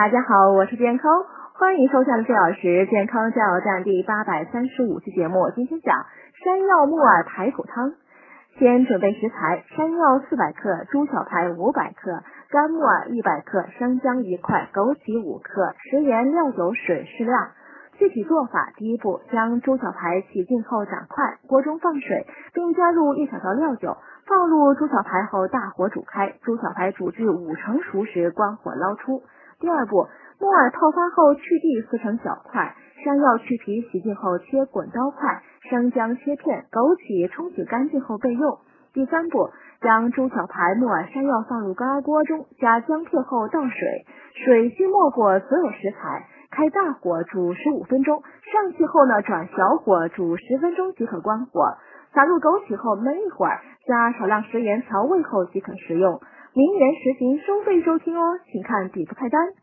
[0.00, 1.12] 大家好，我是健康，
[1.52, 5.50] 欢迎收看四小时健康加油站第八百三十五期节目。
[5.54, 6.06] 今天讲
[6.42, 7.92] 山药木耳排骨汤。
[8.58, 17.48] 先准备食材：山药四百克，猪小排五百克，干木耳一百克，生姜一块，枸杞五克，食盐、料酒、水适量。
[17.98, 29.20] 具体做法：第一步，将猪小排洗净后斩块，锅中放水，并加入一小勺料酒，放入猪小排后大火煮开，猪小排煮至五成熟时关火捞出。
[29.60, 30.08] 第二步，
[30.40, 32.74] 木耳泡发后去蒂撕成小块，
[33.04, 38.56] 山药去皮洗净后切滚刀块，生姜切片，枸杞冲洗干净后备用。
[38.94, 39.50] 第三步，
[39.82, 51.76] 将猪小排、木耳、山药放入高压锅中，加姜片后倒水，水需没过所有食材，开大火煮十五分钟，上气后呢转小火煮十分钟即可关火。
[52.14, 56.18] 撒入枸杞后焖一会儿，加少量食盐调味后即可食用。
[56.52, 59.54] 名言实行收费收听哦，请看底部菜单。